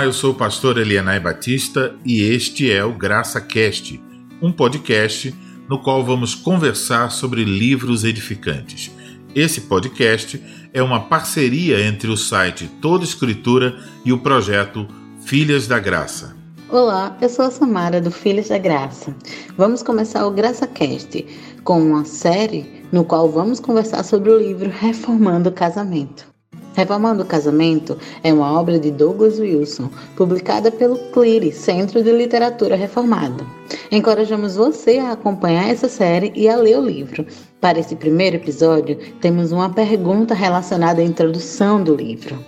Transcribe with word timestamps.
Olá, 0.00 0.06
eu 0.06 0.14
sou 0.14 0.30
o 0.30 0.34
pastor 0.34 0.78
Elianai 0.78 1.20
Batista 1.20 1.94
e 2.06 2.22
este 2.22 2.72
é 2.72 2.82
o 2.82 2.94
Graça 2.94 3.38
Cast, 3.38 4.02
um 4.40 4.50
podcast 4.50 5.34
no 5.68 5.78
qual 5.78 6.02
vamos 6.02 6.34
conversar 6.34 7.10
sobre 7.10 7.44
livros 7.44 8.02
edificantes. 8.02 8.90
Esse 9.34 9.60
podcast 9.60 10.42
é 10.72 10.82
uma 10.82 11.00
parceria 11.00 11.86
entre 11.86 12.10
o 12.10 12.16
site 12.16 12.66
Toda 12.80 13.04
Escritura 13.04 13.78
e 14.02 14.10
o 14.10 14.18
projeto 14.18 14.88
Filhas 15.20 15.66
da 15.66 15.78
Graça. 15.78 16.34
Olá, 16.70 17.14
eu 17.20 17.28
sou 17.28 17.44
a 17.44 17.50
Samara 17.50 18.00
do 18.00 18.10
Filhas 18.10 18.48
da 18.48 18.56
Graça. 18.56 19.14
Vamos 19.54 19.82
começar 19.82 20.26
o 20.26 20.30
Graça 20.30 20.66
Cast 20.66 21.26
com 21.62 21.78
uma 21.78 22.06
série 22.06 22.86
no 22.90 23.04
qual 23.04 23.30
vamos 23.30 23.60
conversar 23.60 24.02
sobre 24.02 24.30
o 24.30 24.38
livro 24.38 24.70
Reformando 24.70 25.50
o 25.50 25.52
Casamento. 25.52 26.29
Reformando 26.74 27.22
o 27.22 27.26
Casamento 27.26 27.98
é 28.22 28.32
uma 28.32 28.58
obra 28.58 28.78
de 28.78 28.90
Douglas 28.90 29.38
Wilson, 29.38 29.90
publicada 30.16 30.70
pelo 30.70 30.98
CLIRE, 31.10 31.52
Centro 31.52 32.02
de 32.02 32.12
Literatura 32.12 32.76
Reformada. 32.76 33.44
Encorajamos 33.90 34.54
você 34.54 34.98
a 34.98 35.12
acompanhar 35.12 35.68
essa 35.68 35.88
série 35.88 36.32
e 36.34 36.48
a 36.48 36.56
ler 36.56 36.78
o 36.78 36.86
livro. 36.86 37.26
Para 37.60 37.80
esse 37.80 37.96
primeiro 37.96 38.36
episódio, 38.36 38.96
temos 39.20 39.50
uma 39.52 39.70
pergunta 39.70 40.32
relacionada 40.32 41.00
à 41.00 41.04
introdução 41.04 41.82
do 41.82 41.94
livro. 41.94 42.38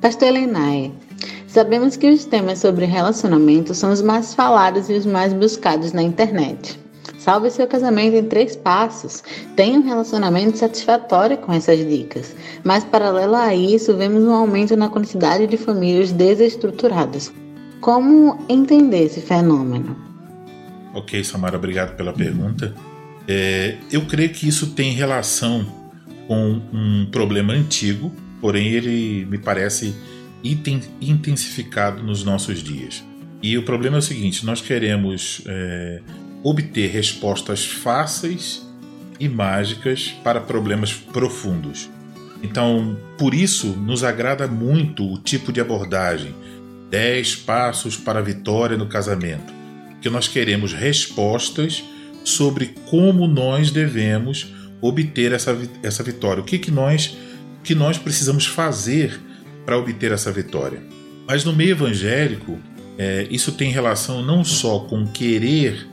Pastor 0.00 0.32
Lenay, 0.32 0.92
sabemos 1.46 1.96
que 1.96 2.10
os 2.10 2.24
temas 2.24 2.58
sobre 2.58 2.86
relacionamento 2.86 3.74
são 3.74 3.92
os 3.92 4.00
mais 4.00 4.32
falados 4.32 4.88
e 4.88 4.94
os 4.94 5.04
mais 5.04 5.32
buscados 5.32 5.92
na 5.92 6.02
internet. 6.02 6.78
Salve 7.28 7.50
seu 7.50 7.66
casamento 7.66 8.16
em 8.16 8.24
três 8.24 8.56
passos. 8.56 9.22
Tenha 9.54 9.78
um 9.78 9.82
relacionamento 9.82 10.56
satisfatório 10.56 11.36
com 11.36 11.52
essas 11.52 11.78
dicas. 11.86 12.34
Mas, 12.64 12.84
paralelo 12.84 13.34
a 13.34 13.54
isso, 13.54 13.94
vemos 13.94 14.24
um 14.24 14.32
aumento 14.32 14.74
na 14.74 14.88
quantidade 14.88 15.46
de 15.46 15.58
famílias 15.58 16.10
desestruturadas. 16.10 17.30
Como 17.82 18.42
entender 18.48 19.04
esse 19.04 19.20
fenômeno? 19.20 19.94
Ok, 20.94 21.22
Samara, 21.22 21.58
obrigado 21.58 21.94
pela 21.96 22.14
pergunta. 22.14 22.74
É, 23.28 23.76
eu 23.92 24.06
creio 24.06 24.30
que 24.30 24.48
isso 24.48 24.68
tem 24.68 24.92
relação 24.94 25.66
com 26.26 26.62
um 26.72 27.08
problema 27.12 27.52
antigo, 27.52 28.10
porém 28.40 28.68
ele 28.68 29.26
me 29.26 29.36
parece 29.36 29.94
intensificado 30.42 32.02
nos 32.02 32.24
nossos 32.24 32.62
dias. 32.62 33.04
E 33.42 33.58
o 33.58 33.64
problema 33.64 33.96
é 33.96 33.98
o 33.98 34.02
seguinte: 34.02 34.46
nós 34.46 34.62
queremos 34.62 35.42
é, 35.46 36.00
obter 36.42 36.90
respostas 36.90 37.64
fáceis 37.64 38.66
e 39.18 39.28
mágicas 39.28 40.14
para 40.22 40.40
problemas 40.40 40.92
profundos. 40.92 41.88
Então, 42.42 42.96
por 43.16 43.34
isso, 43.34 43.68
nos 43.68 44.04
agrada 44.04 44.46
muito 44.46 45.12
o 45.12 45.18
tipo 45.18 45.52
de 45.52 45.60
abordagem 45.60 46.34
10 46.90 47.36
passos 47.36 47.96
para 47.96 48.20
a 48.20 48.22
vitória 48.22 48.76
no 48.76 48.86
casamento, 48.86 49.52
que 50.00 50.08
nós 50.08 50.28
queremos 50.28 50.72
respostas 50.72 51.82
sobre 52.24 52.74
como 52.88 53.26
nós 53.26 53.70
devemos 53.70 54.54
obter 54.80 55.32
essa, 55.32 55.56
essa 55.82 56.02
vitória, 56.02 56.42
o 56.42 56.46
que, 56.46 56.58
que, 56.58 56.70
nós, 56.70 57.16
que 57.64 57.74
nós 57.74 57.98
precisamos 57.98 58.46
fazer 58.46 59.20
para 59.66 59.76
obter 59.76 60.12
essa 60.12 60.30
vitória. 60.30 60.82
Mas 61.26 61.44
no 61.44 61.52
meio 61.52 61.72
evangélico, 61.72 62.58
é, 62.96 63.26
isso 63.30 63.52
tem 63.52 63.70
relação 63.70 64.22
não 64.22 64.44
só 64.44 64.80
com 64.80 65.06
querer 65.06 65.86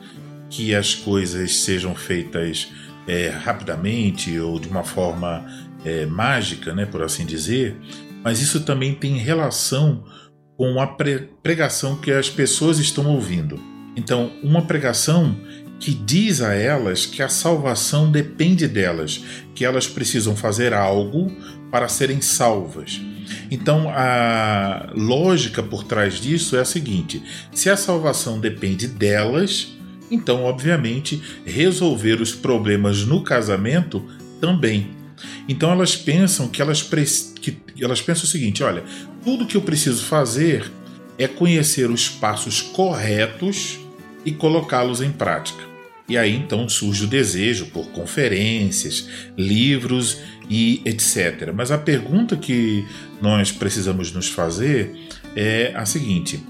que 0.50 0.74
as 0.76 0.94
coisas 0.94 1.58
sejam 1.58 1.96
feitas 1.96 2.72
é, 3.08 3.30
rapidamente 3.30 4.38
ou 4.40 4.60
de 4.60 4.68
uma 4.68 4.84
forma 4.84 5.46
é, 5.84 6.06
mágica, 6.06 6.74
né, 6.74 6.86
por 6.86 7.02
assim 7.02 7.26
dizer, 7.26 7.78
mas 8.24 8.42
isso 8.42 8.62
também 8.62 8.96
tem 8.96 9.18
relação 9.18 10.04
com 10.58 10.80
a 10.80 10.88
pregação 10.88 11.98
que 11.98 12.12
as 12.12 12.30
pessoas 12.30 12.80
estão 12.80 13.06
ouvindo. 13.08 13.60
Então, 13.96 14.32
uma 14.42 14.62
pregação 14.62 15.36
que 15.80 15.94
diz 15.94 16.42
a 16.42 16.54
elas 16.54 17.06
que 17.06 17.22
a 17.22 17.30
salvação 17.30 18.10
depende 18.10 18.68
delas, 18.68 19.24
que 19.54 19.66
elas 19.66 19.88
precisam 19.88 20.36
fazer 20.36 20.74
algo 20.74 21.32
para 21.70 21.88
serem 21.88 22.22
salvas. 22.22 23.02
Então, 23.52 23.90
a 23.90 24.92
lógica 24.96 25.62
por 25.62 25.84
trás 25.84 26.16
disso 26.16 26.56
é 26.56 26.62
a 26.62 26.66
seguinte: 26.66 27.22
se 27.52 27.70
a 27.70 27.78
salvação 27.78 28.40
depende 28.40 28.88
delas, 28.88 29.75
então, 30.10 30.44
obviamente, 30.44 31.22
resolver 31.46 32.22
os 32.22 32.34
problemas 32.34 33.06
no 33.06 33.24
casamento 33.24 34.04
também. 34.40 34.92
Então 35.48 35.72
elas 35.72 35.96
pensam 35.96 36.48
que 36.48 36.62
elas, 36.62 36.82
que 36.82 37.58
elas 37.80 38.02
pensam 38.02 38.26
o 38.26 38.28
seguinte: 38.28 38.64
olha, 38.64 38.84
tudo 39.24 39.46
que 39.46 39.56
eu 39.56 39.62
preciso 39.62 40.04
fazer 40.04 40.72
é 41.18 41.28
conhecer 41.28 41.90
os 41.90 42.10
passos 42.10 42.62
corretos 42.62 43.80
e 44.26 44.32
colocá-los 44.32 45.02
em 45.02 45.12
prática. 45.12 45.64
E 46.08 46.18
aí 46.18 46.36
então 46.36 46.68
surge 46.70 47.06
o 47.06 47.08
desejo 47.08 47.68
por 47.68 47.88
conferências, 47.88 49.08
livros 49.38 50.20
e 50.50 50.82
etc. 50.86 51.52
Mas 51.54 51.72
a 51.72 51.78
pergunta 51.78 52.38
que 52.38 52.86
nós 53.22 53.52
precisamos 53.52 54.12
nos 54.12 54.28
fazer 54.28 54.96
é 55.36 55.74
a 55.76 55.86
seguinte: 55.86 56.44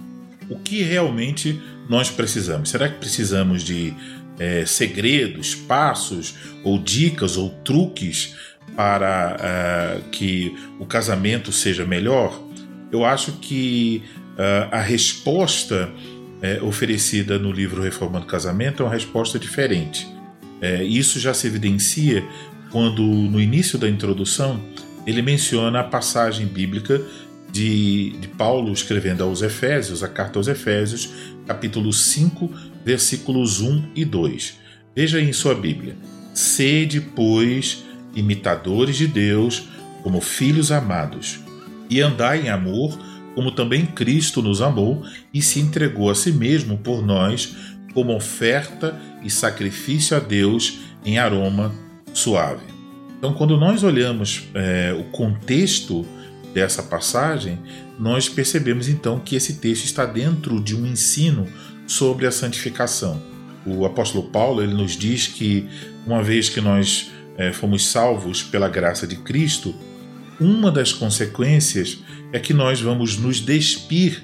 o 0.49 0.59
que 0.59 0.81
realmente 0.81 1.61
nós 1.89 2.09
precisamos? 2.09 2.69
Será 2.69 2.89
que 2.89 2.97
precisamos 2.97 3.63
de 3.63 3.93
é, 4.39 4.65
segredos, 4.65 5.55
passos 5.55 6.35
ou 6.63 6.77
dicas 6.79 7.37
ou 7.37 7.49
truques 7.63 8.35
para 8.75 9.37
uh, 9.37 10.09
que 10.09 10.53
o 10.79 10.85
casamento 10.85 11.51
seja 11.51 11.85
melhor? 11.85 12.41
Eu 12.91 13.05
acho 13.05 13.33
que 13.33 14.03
uh, 14.33 14.69
a 14.71 14.81
resposta 14.81 15.89
é, 16.41 16.61
oferecida 16.61 17.39
no 17.39 17.51
livro 17.51 17.81
Reformando 17.81 18.25
o 18.25 18.27
Casamento 18.27 18.83
é 18.83 18.85
uma 18.85 18.93
resposta 18.93 19.39
diferente. 19.39 20.07
É, 20.61 20.83
isso 20.83 21.19
já 21.19 21.33
se 21.33 21.47
evidencia 21.47 22.23
quando, 22.71 23.01
no 23.01 23.39
início 23.39 23.79
da 23.79 23.89
introdução, 23.89 24.61
ele 25.07 25.21
menciona 25.21 25.79
a 25.79 25.83
passagem 25.83 26.45
bíblica 26.45 27.01
de, 27.55 28.09
de 28.19 28.27
Paulo 28.27 28.73
escrevendo 28.73 29.23
aos 29.23 29.41
Efésios, 29.41 30.03
a 30.03 30.09
carta 30.09 30.37
aos 30.37 30.49
Efésios, 30.49 31.09
capítulo 31.47 31.93
5, 31.93 32.51
versículos 32.83 33.61
1 33.61 33.91
e 33.95 34.03
2. 34.03 34.59
Veja 34.93 35.19
aí 35.19 35.29
em 35.29 35.31
sua 35.31 35.55
Bíblia. 35.55 35.95
Sede, 36.33 36.99
pois, 36.99 37.85
imitadores 38.13 38.97
de 38.97 39.07
Deus, 39.07 39.69
como 40.03 40.19
filhos 40.19 40.69
amados, 40.69 41.39
e 41.89 42.01
andai 42.01 42.45
em 42.45 42.49
amor, 42.49 42.99
como 43.35 43.51
também 43.51 43.85
Cristo 43.85 44.41
nos 44.41 44.61
amou 44.61 45.05
e 45.33 45.41
se 45.41 45.61
entregou 45.61 46.09
a 46.09 46.15
si 46.15 46.33
mesmo 46.33 46.77
por 46.79 47.01
nós, 47.01 47.55
como 47.93 48.13
oferta 48.13 48.99
e 49.23 49.29
sacrifício 49.29 50.17
a 50.17 50.19
Deus 50.19 50.79
em 51.05 51.17
aroma 51.17 51.73
suave. 52.13 52.65
Então, 53.17 53.33
quando 53.33 53.57
nós 53.57 53.81
olhamos 53.81 54.43
é, 54.53 54.93
o 54.93 55.05
contexto 55.05 56.05
dessa 56.55 56.81
passagem, 56.81 57.59
nós 57.99 58.29
percebemos 58.29 58.87
então 58.87 59.19
que 59.19 59.35
esse 59.35 59.55
texto 59.55 59.83
está 59.83 60.05
dentro 60.05 60.63
de 60.63 60.73
um 60.73 60.85
ensino 60.85 61.45
sobre 61.85 62.25
a 62.25 62.31
santificação. 62.31 63.21
O 63.65 63.85
apóstolo 63.85 64.29
Paulo 64.29 64.63
ele 64.63 64.73
nos 64.73 64.93
diz 64.93 65.27
que, 65.27 65.67
uma 66.07 66.23
vez 66.23 66.47
que 66.47 66.61
nós 66.61 67.11
é, 67.37 67.51
fomos 67.51 67.85
salvos 67.87 68.41
pela 68.41 68.69
graça 68.69 69.05
de 69.05 69.17
Cristo, 69.17 69.75
uma 70.39 70.71
das 70.71 70.93
consequências 70.93 71.99
é 72.31 72.39
que 72.39 72.53
nós 72.53 72.79
vamos 72.79 73.17
nos 73.17 73.41
despir 73.41 74.23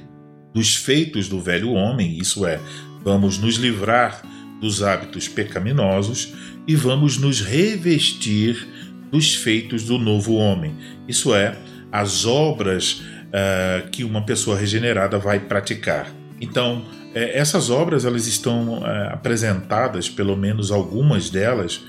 dos 0.53 0.73
feitos 0.73 1.27
do 1.27 1.41
velho 1.41 1.71
homem, 1.71 2.17
isso 2.17 2.45
é, 2.45 2.61
vamos 3.03 3.37
nos 3.37 3.55
livrar 3.55 4.21
dos 4.61 4.81
hábitos 4.81 5.27
pecaminosos 5.27 6.33
e 6.65 6.75
vamos 6.75 7.17
nos 7.17 7.41
revestir 7.41 8.67
dos 9.11 9.35
feitos 9.35 9.83
do 9.83 9.97
novo 9.97 10.35
homem, 10.35 10.77
isso 11.07 11.33
é, 11.35 11.57
as 11.91 12.25
obras 12.25 13.01
uh, 13.31 13.89
que 13.89 14.03
uma 14.03 14.21
pessoa 14.23 14.57
regenerada 14.57 15.17
vai 15.17 15.39
praticar. 15.39 16.07
Então, 16.39 16.85
eh, 17.13 17.37
essas 17.37 17.69
obras 17.69 18.03
elas 18.03 18.25
estão 18.25 18.79
uh, 18.79 18.85
apresentadas, 19.11 20.09
pelo 20.09 20.35
menos 20.35 20.71
algumas 20.71 21.29
delas, 21.29 21.81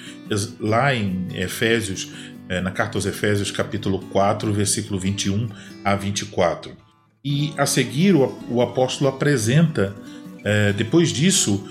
lá 0.61 0.95
em 0.95 1.27
Efésios, 1.35 2.05
uh, 2.51 2.61
na 2.63 2.71
carta 2.71 2.99
aos 2.99 3.07
Efésios, 3.07 3.51
capítulo 3.51 4.01
4, 4.11 4.53
versículo 4.53 4.99
21 4.99 5.49
a 5.85 5.95
24. 5.95 6.77
E 7.25 7.55
a 7.57 7.65
seguir, 7.65 8.15
o, 8.15 8.61
apóstolo 8.61 9.09
apresenta, 9.09 9.95
depois 10.77 11.11
disso, 11.11 11.65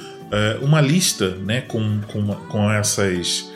uma 0.61 0.79
lista 0.79 1.35
né, 1.35 1.59
com, 1.59 1.99
com, 2.07 2.33
com 2.47 2.71
essas 2.71 3.51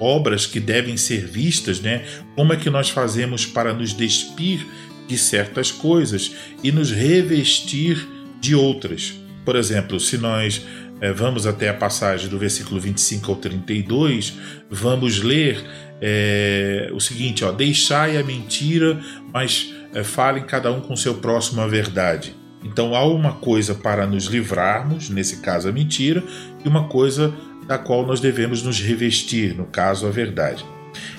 obras 0.00 0.46
que 0.46 0.58
devem 0.58 0.96
ser 0.96 1.26
vistas, 1.26 1.80
né? 1.80 2.04
Como 2.34 2.52
é 2.52 2.56
que 2.56 2.70
nós 2.70 2.88
fazemos 2.88 3.46
para 3.46 3.72
nos 3.74 3.92
despir 3.92 4.66
de 5.06 5.18
certas 5.18 5.70
coisas 5.70 6.34
e 6.64 6.72
nos 6.72 6.90
revestir 6.90 8.08
de 8.40 8.54
outras? 8.54 9.14
Por 9.44 9.56
exemplo, 9.56 10.00
se 10.00 10.16
nós 10.16 10.64
é, 11.00 11.12
vamos 11.12 11.46
até 11.46 11.68
a 11.68 11.74
passagem 11.74 12.28
do 12.28 12.38
versículo 12.38 12.80
25 12.80 13.30
ao 13.30 13.36
32, 13.36 14.34
vamos 14.70 15.22
ler 15.22 15.64
é, 16.00 16.90
o 16.92 17.00
seguinte: 17.00 17.44
ó, 17.44 17.52
deixai 17.52 18.16
a 18.16 18.24
mentira, 18.24 18.98
mas 19.32 19.74
é, 19.94 20.02
falem 20.02 20.44
cada 20.44 20.72
um 20.72 20.80
com 20.80 20.96
seu 20.96 21.14
próximo 21.14 21.60
a 21.60 21.66
verdade. 21.66 22.34
Então 22.62 22.94
há 22.94 23.04
uma 23.04 23.32
coisa 23.32 23.74
para 23.74 24.06
nos 24.06 24.24
livrarmos, 24.24 25.08
nesse 25.08 25.40
caso 25.40 25.68
a 25.68 25.72
mentira, 25.72 26.22
e 26.64 26.68
uma 26.68 26.88
coisa 26.88 27.34
da 27.66 27.78
qual 27.78 28.06
nós 28.06 28.20
devemos 28.20 28.62
nos 28.62 28.80
revestir, 28.80 29.54
no 29.54 29.64
caso 29.64 30.06
a 30.06 30.10
verdade. 30.10 30.64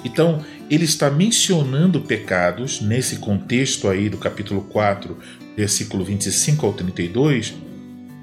Então, 0.04 0.44
ele 0.70 0.86
está 0.86 1.10
mencionando 1.10 2.02
pecados 2.02 2.82
nesse 2.82 3.18
contexto 3.18 3.88
aí 3.88 4.10
do 4.10 4.18
capítulo 4.18 4.62
4, 4.62 5.18
versículo 5.56 6.04
25 6.04 6.66
ao 6.66 6.74
32, 6.74 7.54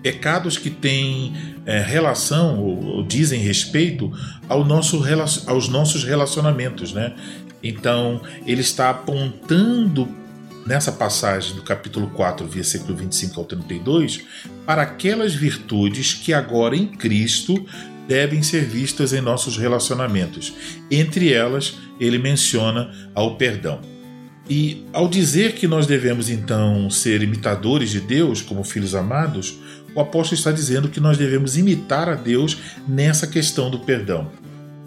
pecados 0.02 0.56
que 0.56 0.70
têm 0.70 1.34
é, 1.66 1.80
relação 1.80 2.58
ou, 2.60 2.84
ou, 2.84 3.02
dizem 3.02 3.40
respeito 3.40 4.12
ao 4.48 4.64
nosso, 4.64 5.02
aos 5.46 5.68
nossos 5.68 6.04
relacionamentos, 6.04 6.92
né? 6.92 7.14
Então, 7.62 8.22
ele 8.46 8.60
está 8.60 8.90
apontando 8.90 10.08
nessa 10.64 10.92
passagem 10.92 11.56
do 11.56 11.62
capítulo 11.62 12.08
4, 12.10 12.46
versículo 12.46 12.96
25 12.96 13.40
ao 13.40 13.46
32, 13.46 14.20
para 14.64 14.82
aquelas 14.82 15.34
virtudes 15.34 16.14
que 16.14 16.32
agora 16.32 16.76
em 16.76 16.86
Cristo 16.86 17.66
devem 18.08 18.42
ser 18.42 18.64
vistas 18.64 19.12
em 19.12 19.20
nossos 19.20 19.58
relacionamentos. 19.58 20.54
Entre 20.90 21.32
elas, 21.32 21.76
ele 22.00 22.18
menciona 22.18 22.90
ao 23.14 23.36
perdão. 23.36 23.80
E 24.48 24.86
ao 24.94 25.06
dizer 25.08 25.52
que 25.52 25.68
nós 25.68 25.86
devemos 25.86 26.30
então 26.30 26.88
ser 26.88 27.22
imitadores 27.22 27.90
de 27.90 28.00
Deus 28.00 28.40
como 28.40 28.64
filhos 28.64 28.94
amados, 28.94 29.58
o 29.94 30.00
apóstolo 30.00 30.38
está 30.38 30.50
dizendo 30.50 30.88
que 30.88 31.00
nós 31.00 31.18
devemos 31.18 31.56
imitar 31.58 32.08
a 32.08 32.14
Deus 32.14 32.56
nessa 32.88 33.26
questão 33.26 33.70
do 33.70 33.80
perdão. 33.80 34.30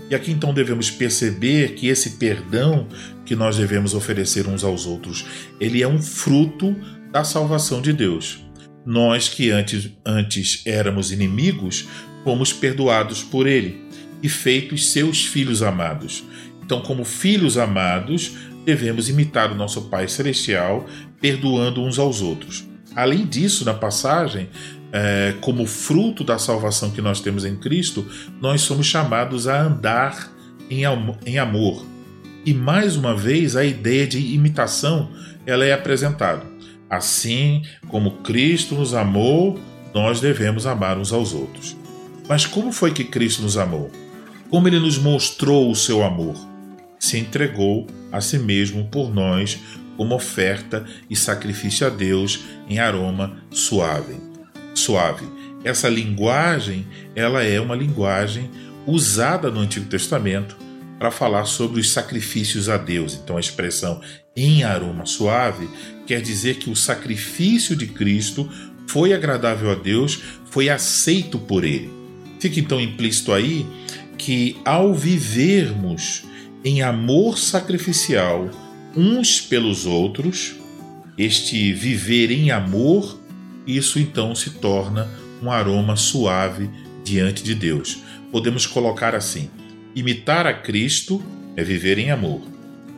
E 0.10 0.16
aqui 0.16 0.32
então 0.32 0.54
devemos 0.54 0.90
perceber 0.90 1.76
que 1.76 1.88
esse 1.88 2.12
perdão 2.12 2.88
que 3.24 3.36
nós 3.36 3.56
devemos 3.58 3.94
oferecer 3.94 4.48
uns 4.48 4.64
aos 4.64 4.86
outros, 4.86 5.26
ele 5.60 5.82
é 5.82 5.88
um 5.88 6.02
fruto 6.02 6.76
da 7.12 7.24
salvação 7.24 7.82
de 7.82 7.94
Deus. 7.94 8.44
Nós 8.84 9.30
que 9.30 9.52
antes, 9.52 9.92
antes 10.04 10.64
éramos 10.66 11.12
inimigos, 11.12 11.88
fomos 12.24 12.54
perdoados 12.54 13.24
por 13.24 13.48
ele 13.48 13.82
e 14.22 14.30
feitos 14.30 14.92
seus 14.92 15.26
filhos 15.26 15.64
amados. 15.64 16.24
Então, 16.64 16.82
como 16.82 17.04
filhos 17.04 17.58
amados, 17.58 18.34
devemos 18.64 19.10
imitar 19.10 19.52
o 19.52 19.56
nosso 19.56 19.84
Pai 19.84 20.08
Celestial, 20.08 20.86
perdoando 21.20 21.84
uns 21.84 22.00
aos 22.00 22.22
outros. 22.22 22.66
Além 22.96 23.26
disso, 23.26 23.66
na 23.66 23.74
passagem, 23.74 24.50
é, 24.92 25.36
como 25.42 25.66
fruto 25.66 26.24
da 26.24 26.38
salvação 26.38 26.92
que 26.92 27.02
nós 27.02 27.22
temos 27.22 27.46
em 27.46 27.56
Cristo, 27.56 28.06
nós 28.42 28.62
somos 28.62 28.86
chamados 28.86 29.48
a 29.48 29.62
andar 29.62 30.32
em, 30.70 30.84
em 31.26 31.38
amor. 31.38 31.86
E 32.46 32.54
mais 32.54 32.96
uma 32.96 33.16
vez, 33.16 33.56
a 33.56 33.64
ideia 33.64 34.08
de 34.08 34.20
imitação 34.34 35.10
ela 35.46 35.66
é 35.66 35.74
apresentada. 35.74 36.46
Assim 36.90 37.64
como 37.88 38.18
Cristo 38.18 38.76
nos 38.76 38.94
amou, 38.94 39.60
nós 39.94 40.20
devemos 40.20 40.66
amar 40.66 40.98
uns 40.98 41.14
aos 41.14 41.34
outros. 41.34 41.76
Mas 42.28 42.46
como 42.46 42.72
foi 42.72 42.92
que 42.92 43.04
Cristo 43.04 43.42
nos 43.42 43.58
amou? 43.58 43.92
Como 44.50 44.68
ele 44.68 44.80
nos 44.80 44.98
mostrou 44.98 45.72
o 45.72 45.76
seu 45.76 46.04
amor? 46.04 46.36
Se 47.00 47.18
entregou 47.18 47.88
a 48.12 48.22
si 48.22 48.38
mesmo 48.38 48.88
por 48.88 49.14
nós 49.14 49.60
como 49.98 50.16
oferta 50.16 50.86
e 51.10 51.16
sacrifício 51.16 51.86
a 51.86 51.90
Deus 51.90 52.42
em 52.68 52.80
aroma 52.80 53.38
suave 53.50 54.32
suave. 54.74 55.26
Essa 55.64 55.90
linguagem, 55.90 56.88
ela 57.16 57.44
é 57.44 57.60
uma 57.60 57.76
linguagem 57.76 58.50
usada 58.86 59.52
no 59.52 59.60
Antigo 59.60 59.86
Testamento 59.86 60.58
para 60.98 61.12
falar 61.12 61.46
sobre 61.46 61.80
os 61.80 61.92
sacrifícios 61.92 62.70
a 62.70 62.78
Deus. 62.78 63.20
Então 63.22 63.38
a 63.38 63.40
expressão 63.40 64.02
em 64.36 64.64
aroma 64.64 65.06
suave 65.06 65.70
quer 66.06 66.22
dizer 66.22 66.56
que 66.56 66.70
o 66.70 66.76
sacrifício 66.76 67.76
de 67.76 67.88
Cristo 67.88 68.50
foi 68.88 69.14
agradável 69.14 69.72
a 69.72 69.76
Deus, 69.76 70.22
foi 70.50 70.70
aceito 70.70 71.38
por 71.38 71.64
ele. 71.64 72.01
Fica 72.42 72.60
então 72.60 72.82
implícito 72.82 73.32
aí 73.32 73.68
que 74.18 74.58
ao 74.66 74.96
vivermos 74.96 76.24
em 76.66 76.82
amor 76.82 77.38
sacrificial 77.38 78.50
uns 78.98 79.40
pelos 79.40 79.86
outros, 79.86 80.56
este 81.16 81.72
viver 81.72 82.32
em 82.32 82.50
amor 82.50 83.22
isso 83.68 84.00
então 84.00 84.34
se 84.34 84.50
torna 84.50 85.08
um 85.40 85.52
aroma 85.52 85.96
suave 85.96 86.68
diante 87.04 87.44
de 87.44 87.54
Deus. 87.54 88.00
Podemos 88.32 88.66
colocar 88.66 89.14
assim: 89.14 89.48
imitar 89.96 90.48
a 90.48 90.54
Cristo 90.54 91.22
é 91.56 91.64
viver 91.64 92.00
em 92.00 92.10
amor, 92.10 92.42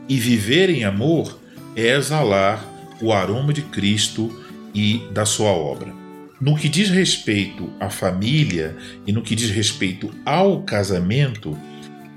e 0.07 0.17
viver 0.17 0.69
em 0.69 0.85
amor 0.85 1.37
é 1.75 1.97
exalar 1.97 2.65
o 3.01 3.11
aroma 3.11 3.51
de 3.51 3.61
Cristo 3.61 4.41
e 4.73 5.01
da 5.11 5.25
sua 5.25 5.51
obra. 5.51 6.02
No 6.43 6.57
que 6.57 6.67
diz 6.67 6.89
respeito 6.89 7.69
à 7.79 7.89
família 7.89 8.75
e 9.07 9.13
no 9.13 9.21
que 9.21 9.33
diz 9.33 9.49
respeito 9.49 10.13
ao 10.25 10.61
casamento, 10.63 11.57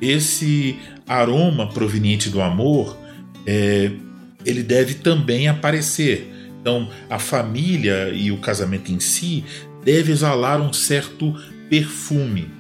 esse 0.00 0.76
aroma 1.06 1.68
proveniente 1.68 2.28
do 2.28 2.40
amor 2.40 2.98
é, 3.46 3.92
ele 4.44 4.64
deve 4.64 4.94
também 4.94 5.46
aparecer 5.46 6.28
então, 6.60 6.88
a 7.08 7.20
família 7.20 8.08
e 8.12 8.32
o 8.32 8.38
casamento 8.38 8.90
em 8.90 8.98
si 8.98 9.44
deve 9.84 10.10
exalar 10.10 10.60
um 10.60 10.72
certo 10.72 11.32
perfume. 11.70 12.50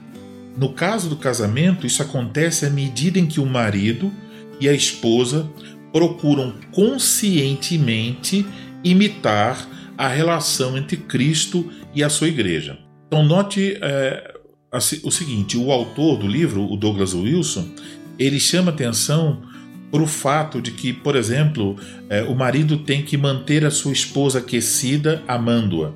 No 0.56 0.68
caso 0.68 1.08
do 1.08 1.16
casamento, 1.16 1.84
isso 1.84 2.00
acontece 2.00 2.64
à 2.64 2.70
medida 2.70 3.18
em 3.18 3.26
que 3.26 3.40
o 3.40 3.44
marido 3.44 4.12
e 4.60 4.68
a 4.68 4.72
esposa 4.72 5.50
procuram 5.92 6.54
conscientemente 6.70 8.46
imitar 8.84 9.74
a 9.96 10.08
relação 10.08 10.76
entre 10.76 10.96
Cristo 10.96 11.70
e 11.94 12.02
a 12.02 12.08
sua 12.08 12.28
igreja. 12.28 12.78
Então, 13.06 13.24
note 13.24 13.78
é, 13.80 14.34
o 15.02 15.10
seguinte: 15.10 15.56
o 15.56 15.70
autor 15.70 16.18
do 16.18 16.26
livro, 16.26 16.70
o 16.70 16.76
Douglas 16.76 17.14
Wilson, 17.14 17.68
ele 18.18 18.40
chama 18.40 18.70
atenção 18.70 19.42
para 19.90 20.02
o 20.02 20.06
fato 20.06 20.60
de 20.60 20.72
que, 20.72 20.92
por 20.92 21.16
exemplo, 21.16 21.76
é, 22.10 22.22
o 22.22 22.34
marido 22.34 22.78
tem 22.78 23.02
que 23.02 23.16
manter 23.16 23.64
a 23.64 23.70
sua 23.70 23.92
esposa 23.92 24.40
aquecida 24.40 25.22
amando-a. 25.28 25.92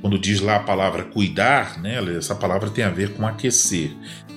Quando 0.00 0.18
diz 0.18 0.40
lá 0.40 0.56
a 0.56 0.60
palavra 0.60 1.04
cuidar, 1.04 1.80
né, 1.80 1.98
essa 2.16 2.34
palavra 2.34 2.70
tem 2.70 2.84
a 2.84 2.90
ver 2.90 3.14
com 3.14 3.26
aquecer. 3.26 3.90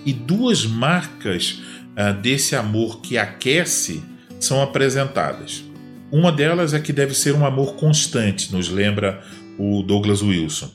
E 0.05 0.11
duas 0.11 0.65
marcas 0.65 1.59
ah, 1.95 2.11
desse 2.11 2.55
amor 2.55 3.01
que 3.01 3.17
aquece 3.17 4.01
são 4.39 4.61
apresentadas. 4.61 5.63
Uma 6.11 6.31
delas 6.31 6.73
é 6.73 6.79
que 6.79 6.91
deve 6.91 7.13
ser 7.13 7.33
um 7.33 7.45
amor 7.45 7.75
constante, 7.75 8.51
nos 8.51 8.69
lembra 8.69 9.23
o 9.57 9.81
Douglas 9.81 10.21
Wilson. 10.21 10.69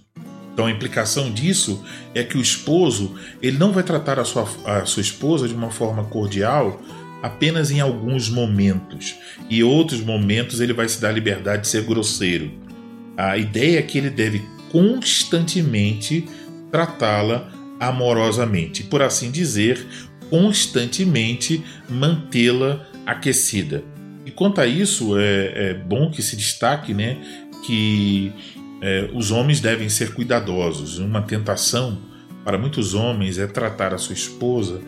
Então 0.55 0.64
a 0.64 0.71
implicação 0.71 1.31
disso 1.31 1.85
é 2.14 2.25
que 2.25 2.38
o 2.38 2.40
esposo 2.40 3.14
ele 3.43 3.59
não 3.59 3.71
vai 3.71 3.83
tratar 3.83 4.19
a 4.19 4.25
sua, 4.25 4.49
a 4.64 4.87
sua 4.87 5.02
esposa 5.02 5.47
de 5.47 5.55
uma 5.55 5.71
forma 5.71 6.05
cordial 6.05 6.81
apenas 7.23 7.71
em 7.71 7.81
alguns 7.81 8.31
momentos, 8.31 9.14
e 9.50 9.62
outros 9.62 10.00
momentos 10.00 10.61
ele 10.61 10.73
vai 10.73 10.88
se 10.88 11.00
dar 11.00 11.09
a 11.09 11.12
liberdade 11.12 11.62
de 11.62 11.69
ser 11.69 11.83
grosseiro. 11.83 12.50
A 13.16 13.37
ideia 13.37 13.78
é 13.78 13.83
que 13.83 13.99
ele 13.99 14.11
deve 14.11 14.43
constantemente 14.71 16.26
tratá-la 16.71 17.50
amorosamente, 17.81 18.85
por 18.85 19.02
assim 19.02 19.31
dizer, 19.31 19.87
constantemente 20.31 21.62
mantê-la 21.88 22.87
aquecida. 23.05 23.83
E 24.26 24.30
quanto 24.33 24.61
a 24.61 24.66
isso, 24.66 25.16
é, 25.16 25.71
é, 25.71 25.75
bom 25.75 26.11
que 26.11 26.21
se 26.21 26.37
destaque 26.37 26.92
né, 26.92 27.16
que 27.64 28.33
é, 28.83 29.09
os 29.14 29.30
homens 29.30 29.61
devem 29.61 29.88
ser 29.88 30.14
cuidadosos. 30.14 30.99
Uma 30.99 31.23
tentação 31.23 31.99
para 32.45 32.59
muitos 32.59 32.92
homens 32.92 33.38
é 33.38 33.47
tratar 33.47 33.95
a 33.95 33.99
sua 33.99 34.14
esposa 34.14 34.80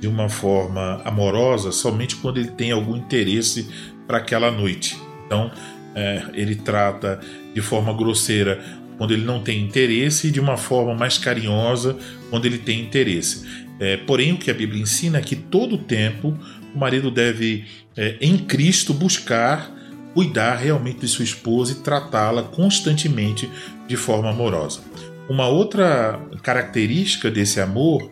de 0.00 0.08
uma 0.08 0.30
forma 0.30 1.02
amorosa 1.04 1.72
somente 1.72 2.16
quando 2.16 2.38
ele 2.38 2.50
tem 2.50 2.70
algum 2.70 2.96
interesse 2.96 3.68
para 4.06 4.18
aquela 4.18 4.50
noite. 4.50 4.98
Então, 5.26 5.50
é, 5.94 6.24
ele 6.32 6.54
trata 6.54 7.20
de 7.54 7.60
forma 7.60 7.92
grosseira 7.92 8.62
quando 8.96 9.12
ele 9.12 9.24
não 9.24 9.42
tem 9.42 9.62
interesse 9.62 10.28
e 10.28 10.30
de 10.30 10.40
uma 10.40 10.56
forma 10.56 10.94
mais 10.94 11.18
carinhosa 11.18 11.96
quando 12.30 12.46
ele 12.46 12.58
tem 12.58 12.80
interesse. 12.80 13.65
É, 13.78 13.96
porém, 13.96 14.32
o 14.32 14.38
que 14.38 14.50
a 14.50 14.54
Bíblia 14.54 14.82
ensina 14.82 15.18
é 15.18 15.20
que 15.20 15.36
todo 15.36 15.76
tempo 15.76 16.36
o 16.74 16.78
marido 16.78 17.10
deve, 17.10 17.64
é, 17.96 18.16
em 18.20 18.38
Cristo, 18.38 18.94
buscar 18.94 19.74
cuidar 20.14 20.54
realmente 20.54 21.00
de 21.00 21.08
sua 21.08 21.24
esposa 21.24 21.72
e 21.72 21.74
tratá-la 21.74 22.42
constantemente 22.42 23.50
de 23.86 23.96
forma 23.96 24.30
amorosa. 24.30 24.80
Uma 25.28 25.46
outra 25.46 26.18
característica 26.42 27.30
desse 27.30 27.60
amor 27.60 28.10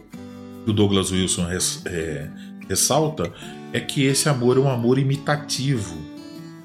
que 0.64 0.70
o 0.70 0.72
Douglas 0.74 1.10
Wilson 1.10 1.46
res, 1.46 1.80
é, 1.86 2.28
ressalta 2.68 3.32
é 3.72 3.80
que 3.80 4.04
esse 4.04 4.28
amor 4.28 4.58
é 4.58 4.60
um 4.60 4.68
amor 4.68 4.98
imitativo. 4.98 5.96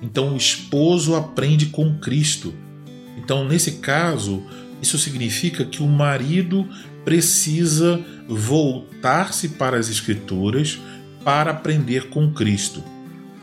Então 0.01 0.34
o 0.34 0.38
esposo 0.38 1.15
aprende 1.15 1.68
com 1.68 1.98
Cristo. 2.00 2.53
Então, 3.18 3.46
nesse 3.46 3.74
caso, 3.74 4.44
isso 4.82 4.98
significa 4.98 5.63
que 5.63 5.82
o 5.82 5.88
marido 5.88 6.68
precisa 7.10 8.00
voltar-se 8.28 9.50
para 9.50 9.80
as 9.80 9.89
Escrituras 9.89 10.80
para 11.24 11.50
aprender 11.50 12.08
com 12.10 12.32
Cristo. 12.32 12.84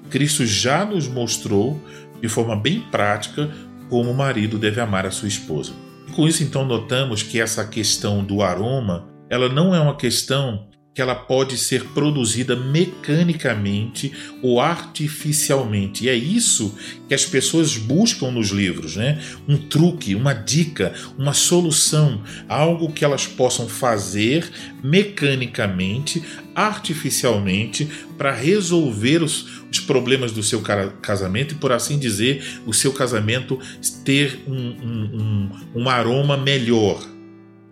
Cristo 0.09 0.47
já 0.47 0.85
nos 0.85 1.09
mostrou 1.09 1.83
de 2.23 2.29
forma 2.29 2.55
bem 2.55 2.81
prática 2.93 3.51
como 3.91 4.13
o 4.13 4.17
marido 4.17 4.57
deve 4.57 4.81
amar 4.81 5.05
a 5.05 5.11
sua 5.11 5.27
esposa. 5.27 5.73
Com 6.15 6.29
isso, 6.29 6.45
então, 6.45 6.65
notamos 6.65 7.25
que 7.25 7.41
essa 7.41 7.67
questão 7.67 8.23
do 8.23 8.41
aroma, 8.41 9.09
ela 9.29 9.49
não 9.49 9.75
é 9.75 9.81
uma 9.81 9.97
questão 9.97 10.69
que 10.97 11.03
ela 11.03 11.15
pode 11.15 11.59
ser 11.59 11.85
produzida 11.89 12.57
mecanicamente 12.57 14.11
ou 14.43 14.59
artificialmente. 14.59 16.07
E 16.07 16.09
é 16.09 16.15
isso 16.15 16.75
que 17.07 17.13
as 17.13 17.27
pessoas 17.27 17.77
buscam 17.77 18.31
nos 18.31 18.49
livros, 18.49 18.97
né? 18.97 19.23
Um 19.47 19.59
truque, 19.59 20.15
uma 20.15 20.33
dica, 20.33 20.95
uma 21.19 21.35
solução, 21.35 22.23
algo 22.49 22.91
que 22.91 23.05
elas 23.05 23.27
possam 23.27 23.69
fazer 23.69 24.51
mecanicamente, 24.83 26.25
artificialmente, 26.55 27.87
para 28.17 28.33
resolver 28.33 29.23
os, 29.23 29.67
os, 29.71 29.81
problemas 29.81 30.33
do 30.33 30.43
seu 30.43 30.63
casamento 31.03 31.53
e, 31.53 31.59
por 31.59 31.73
assim 31.73 31.99
dizer, 31.99 32.63
o 32.65 32.73
seu 32.73 32.95
casamento 32.95 33.61
ter 34.03 34.41
um, 34.47 34.55
um, 34.55 35.51
um, 35.75 35.83
um 35.83 35.89
aroma 35.91 36.39
melhor 36.39 37.16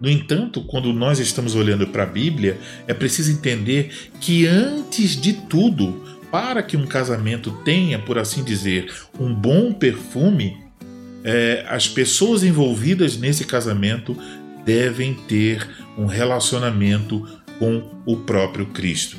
no 0.00 0.10
entanto, 0.10 0.60
quando 0.62 0.92
nós 0.92 1.18
estamos 1.18 1.54
olhando 1.54 1.86
para 1.86 2.02
a 2.02 2.06
Bíblia, 2.06 2.58
é 2.86 2.92
preciso 2.94 3.32
entender 3.32 3.90
que 4.20 4.46
antes 4.46 5.20
de 5.20 5.32
tudo, 5.32 6.02
para 6.30 6.62
que 6.62 6.76
um 6.76 6.86
casamento 6.86 7.52
tenha, 7.64 7.98
por 7.98 8.18
assim 8.18 8.42
dizer, 8.42 8.92
um 9.18 9.32
bom 9.32 9.72
perfume, 9.72 10.56
é, 11.22 11.64
as 11.68 11.88
pessoas 11.88 12.42
envolvidas 12.42 13.16
nesse 13.16 13.44
casamento 13.44 14.16
devem 14.64 15.14
ter 15.14 15.66
um 15.96 16.06
relacionamento 16.06 17.26
com 17.58 17.90
o 18.04 18.16
próprio 18.16 18.66
Cristo. 18.66 19.16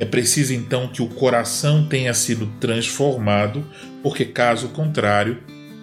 É 0.00 0.04
preciso 0.04 0.52
então 0.52 0.88
que 0.88 1.02
o 1.02 1.06
coração 1.06 1.86
tenha 1.86 2.12
sido 2.12 2.46
transformado, 2.58 3.64
porque 4.02 4.24
caso 4.24 4.68
contrário, 4.70 5.38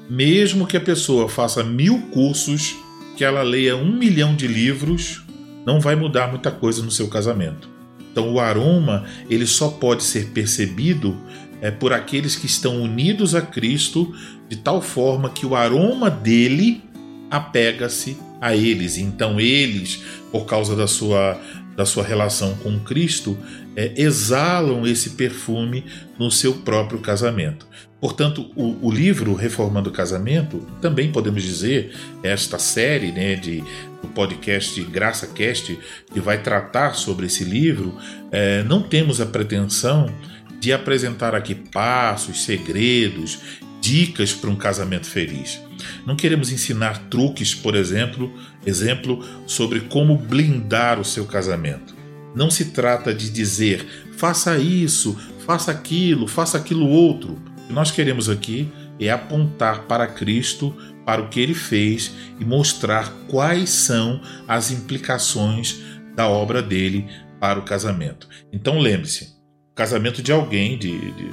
mesmo 0.09 0.67
que 0.67 0.75
a 0.75 0.81
pessoa 0.81 1.29
faça 1.29 1.63
mil 1.63 2.01
cursos, 2.11 2.75
que 3.15 3.23
ela 3.23 3.41
leia 3.41 3.75
um 3.75 3.91
milhão 3.91 4.35
de 4.35 4.47
livros, 4.47 5.23
não 5.65 5.79
vai 5.79 5.95
mudar 5.95 6.27
muita 6.27 6.51
coisa 6.51 6.83
no 6.83 6.91
seu 6.91 7.07
casamento. 7.07 7.69
Então 8.11 8.33
o 8.33 8.39
aroma 8.39 9.05
ele 9.29 9.47
só 9.47 9.69
pode 9.69 10.03
ser 10.03 10.27
percebido 10.27 11.17
é, 11.61 11.71
por 11.71 11.93
aqueles 11.93 12.35
que 12.35 12.45
estão 12.45 12.81
unidos 12.81 13.35
a 13.35 13.41
Cristo 13.41 14.13
de 14.49 14.57
tal 14.57 14.81
forma 14.81 15.29
que 15.29 15.45
o 15.45 15.55
aroma 15.55 16.09
dele 16.09 16.83
apega-se 17.29 18.17
a 18.41 18.55
eles. 18.55 18.97
Então 18.97 19.39
eles, 19.39 20.03
por 20.31 20.45
causa 20.45 20.75
da 20.75 20.87
sua 20.87 21.39
da 21.75 21.85
sua 21.85 22.03
relação 22.03 22.55
com 22.55 22.79
Cristo, 22.79 23.37
é, 23.75 23.93
exalam 23.95 24.85
esse 24.85 25.11
perfume 25.11 25.85
no 26.19 26.29
seu 26.29 26.53
próprio 26.53 26.99
casamento. 26.99 27.67
Portanto, 27.99 28.51
o, 28.55 28.87
o, 28.87 28.91
livro 28.91 29.35
Reformando 29.35 29.91
o 29.91 29.93
Casamento, 29.93 30.67
também 30.81 31.11
podemos 31.11 31.43
dizer, 31.43 31.93
esta 32.23 32.57
série 32.57 33.11
né, 33.11 33.35
de, 33.35 33.63
do 34.01 34.07
podcast 34.07 34.81
Graça 34.85 35.27
Cast, 35.27 35.77
que 36.11 36.19
vai 36.19 36.41
tratar 36.41 36.95
sobre 36.95 37.27
esse 37.27 37.43
livro, 37.43 37.95
é, 38.31 38.63
não 38.63 38.81
temos 38.81 39.21
a 39.21 39.25
pretensão 39.27 40.11
de 40.59 40.73
apresentar 40.73 41.35
aqui 41.35 41.53
passos, 41.53 42.43
segredos, 42.43 43.39
dicas 43.79 44.33
para 44.33 44.49
um 44.49 44.55
casamento 44.55 45.07
feliz. 45.07 45.61
Não 46.05 46.15
queremos 46.15 46.51
ensinar 46.51 46.97
truques, 47.09 47.53
por 47.53 47.75
exemplo, 47.75 48.31
exemplo 48.65 49.23
sobre 49.45 49.81
como 49.81 50.17
blindar 50.17 50.99
o 50.99 51.05
seu 51.05 51.25
casamento. 51.25 51.95
Não 52.35 52.49
se 52.49 52.65
trata 52.65 53.13
de 53.13 53.29
dizer 53.29 53.85
faça 54.17 54.57
isso, 54.57 55.17
faça 55.45 55.71
aquilo, 55.71 56.27
faça 56.27 56.57
aquilo 56.57 56.87
outro. 56.87 57.33
O 57.33 57.67
que 57.67 57.73
nós 57.73 57.91
queremos 57.91 58.29
aqui 58.29 58.71
é 58.99 59.09
apontar 59.09 59.83
para 59.83 60.07
Cristo, 60.07 60.75
para 61.05 61.21
o 61.21 61.29
que 61.29 61.39
ele 61.39 61.55
fez 61.55 62.11
e 62.39 62.45
mostrar 62.45 63.11
quais 63.27 63.69
são 63.69 64.21
as 64.47 64.71
implicações 64.71 65.81
da 66.15 66.27
obra 66.27 66.61
dele 66.61 67.07
para 67.39 67.59
o 67.59 67.63
casamento. 67.63 68.29
Então 68.53 68.79
lembre-se, 68.79 69.23
o 69.71 69.75
casamento 69.75 70.21
de 70.21 70.31
alguém, 70.31 70.77
de, 70.77 70.99
de, 71.13 71.29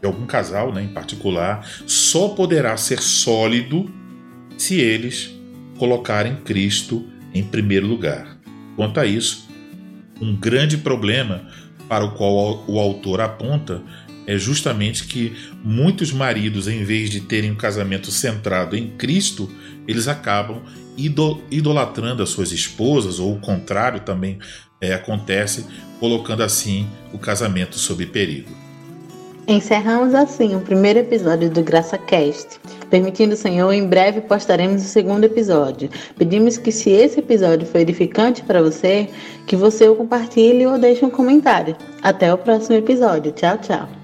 de 0.00 0.06
algum 0.06 0.26
casal 0.26 0.72
né, 0.72 0.82
em 0.82 0.88
particular, 0.88 1.64
só 1.86 2.30
poderá 2.30 2.76
ser 2.76 3.00
sólido 3.00 3.88
se 4.58 4.80
eles 4.80 5.30
colocarem 5.78 6.36
Cristo 6.36 7.06
em 7.34 7.42
primeiro 7.42 7.86
lugar. 7.86 8.38
Quanto 8.76 9.00
a 9.00 9.06
isso, 9.06 9.48
um 10.20 10.36
grande 10.36 10.78
problema 10.78 11.46
para 11.88 12.04
o 12.04 12.12
qual 12.12 12.64
o 12.66 12.78
autor 12.78 13.20
aponta 13.20 13.82
é 14.26 14.38
justamente 14.38 15.04
que 15.04 15.32
muitos 15.64 16.12
maridos, 16.12 16.68
em 16.68 16.84
vez 16.84 17.10
de 17.10 17.20
terem 17.20 17.50
um 17.50 17.56
casamento 17.56 18.10
centrado 18.10 18.76
em 18.76 18.90
Cristo, 18.90 19.50
eles 19.86 20.06
acabam 20.06 20.62
idolatrando 21.50 22.22
as 22.22 22.28
suas 22.28 22.52
esposas, 22.52 23.18
ou 23.18 23.34
o 23.34 23.40
contrário 23.40 24.00
também 24.00 24.38
é, 24.80 24.94
acontece, 24.94 25.66
colocando 25.98 26.42
assim 26.42 26.86
o 27.12 27.18
casamento 27.18 27.78
sob 27.78 28.06
perigo. 28.06 28.61
Encerramos 29.46 30.14
assim 30.14 30.54
o 30.54 30.60
primeiro 30.60 31.00
episódio 31.00 31.50
do 31.50 31.62
Graça 31.62 31.98
Cast. 31.98 32.60
Permitindo 32.88 33.34
o 33.34 33.36
Senhor, 33.36 33.72
em 33.72 33.86
breve 33.86 34.20
postaremos 34.20 34.82
o 34.82 34.86
segundo 34.86 35.24
episódio. 35.24 35.90
Pedimos 36.16 36.58
que, 36.58 36.70
se 36.70 36.90
esse 36.90 37.18
episódio 37.18 37.66
foi 37.66 37.80
edificante 37.80 38.42
para 38.42 38.62
você, 38.62 39.08
que 39.46 39.56
você 39.56 39.88
o 39.88 39.96
compartilhe 39.96 40.66
ou 40.66 40.78
deixe 40.78 41.04
um 41.04 41.10
comentário. 41.10 41.76
Até 42.02 42.32
o 42.32 42.38
próximo 42.38 42.76
episódio. 42.76 43.32
Tchau, 43.32 43.58
tchau. 43.58 44.01